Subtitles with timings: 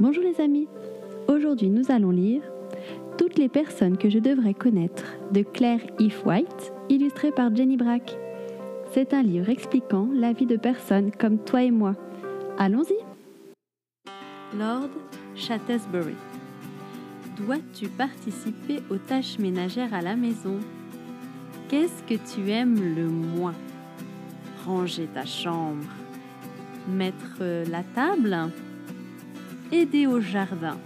[0.00, 0.68] Bonjour les amis,
[1.26, 2.40] aujourd'hui nous allons lire
[3.18, 8.16] Toutes les personnes que je devrais connaître de Claire If White, illustré par Jenny Brack.
[8.92, 11.96] C'est un livre expliquant la vie de personnes comme toi et moi.
[12.58, 12.94] Allons-y
[14.56, 14.90] Lord
[15.34, 16.14] Shaftesbury.
[17.36, 20.60] Dois-tu participer aux tâches ménagères à la maison?
[21.68, 23.54] Qu'est-ce que tu aimes le moins?
[24.64, 25.88] Ranger ta chambre
[26.88, 28.52] Mettre la table?
[29.72, 30.78] Aider au jardin.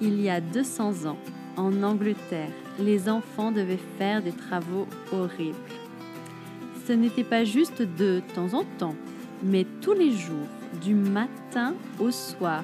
[0.00, 1.18] Il y a 200 ans,
[1.56, 5.56] en Angleterre, les enfants devaient faire des travaux horribles.
[6.86, 8.94] Ce n'était pas juste de temps en temps,
[9.42, 10.46] mais tous les jours,
[10.82, 12.62] du matin au soir.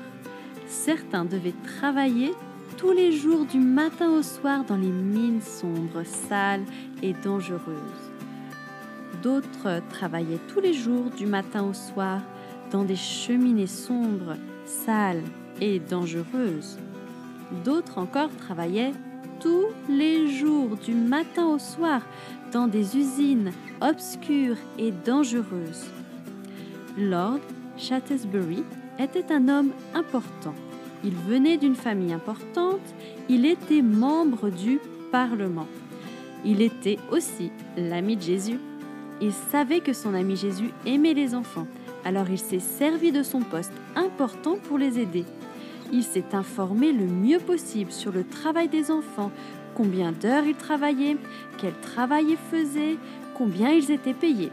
[0.66, 2.32] Certains devaient travailler
[2.76, 6.64] tous les jours du matin au soir dans les mines sombres, sales
[7.02, 8.12] et dangereuses.
[9.22, 12.20] D'autres travaillaient tous les jours du matin au soir
[12.72, 15.22] dans des cheminées sombres, sales
[15.60, 16.78] et dangereuses.
[17.64, 18.92] D'autres encore travaillaient
[19.40, 22.00] tous les jours, du matin au soir,
[22.52, 25.84] dans des usines obscures et dangereuses.
[26.96, 27.40] Lord
[27.76, 28.64] Shaftesbury
[28.98, 30.54] était un homme important.
[31.04, 32.80] Il venait d'une famille importante,
[33.28, 34.78] il était membre du
[35.10, 35.66] Parlement.
[36.44, 38.58] Il était aussi l'ami de Jésus.
[39.20, 41.66] Il savait que son ami Jésus aimait les enfants
[42.04, 45.24] alors il s'est servi de son poste important pour les aider.
[45.92, 49.30] Il s'est informé le mieux possible sur le travail des enfants,
[49.74, 51.16] combien d'heures ils travaillaient,
[51.58, 52.96] quel travail ils faisaient,
[53.34, 54.50] combien ils étaient payés.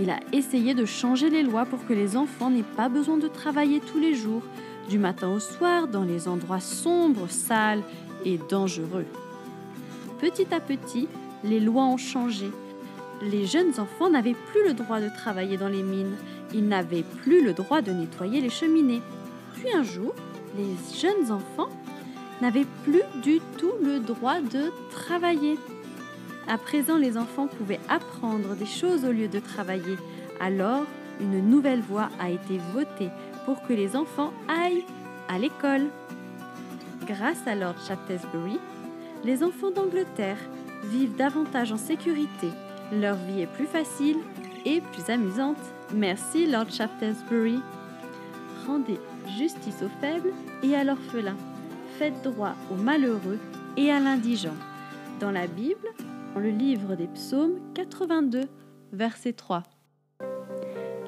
[0.00, 3.28] Il a essayé de changer les lois pour que les enfants n'aient pas besoin de
[3.28, 4.42] travailler tous les jours,
[4.88, 7.82] du matin au soir, dans les endroits sombres, sales
[8.24, 9.06] et dangereux.
[10.20, 11.08] Petit à petit,
[11.44, 12.50] les lois ont changé.
[13.22, 16.16] Les jeunes enfants n'avaient plus le droit de travailler dans les mines,
[16.52, 19.02] ils n'avaient plus le droit de nettoyer les cheminées.
[19.54, 20.14] Puis un jour,
[20.56, 21.68] les jeunes enfants
[22.40, 25.58] n'avaient plus du tout le droit de travailler.
[26.46, 29.96] À présent, les enfants pouvaient apprendre des choses au lieu de travailler.
[30.40, 30.84] Alors,
[31.20, 33.10] une nouvelle loi a été votée
[33.44, 34.84] pour que les enfants aillent
[35.28, 35.86] à l'école.
[37.06, 38.58] Grâce à Lord Shaftesbury,
[39.24, 40.38] les enfants d'Angleterre
[40.84, 42.48] vivent davantage en sécurité.
[42.92, 44.18] Leur vie est plus facile
[44.64, 45.58] et plus amusante.
[45.94, 47.60] Merci, Lord Shaftesbury.
[48.66, 48.98] Rendez
[49.38, 51.36] justice aux faibles et à l'orphelin.
[51.98, 53.38] Faites droit aux malheureux
[53.76, 54.56] et à l'indigent.
[55.20, 55.88] Dans la Bible,
[56.34, 58.42] dans le livre des psaumes 82,
[58.92, 59.62] verset 3.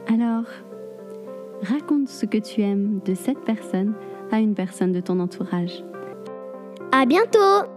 [0.09, 0.45] Alors,
[1.63, 3.95] raconte ce que tu aimes de cette personne
[4.31, 5.85] à une personne de ton entourage.
[6.93, 7.76] À bientôt!